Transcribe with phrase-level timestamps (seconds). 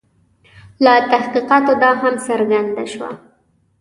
[0.83, 3.09] له تحقیقاتو دا هم څرګنده شوه.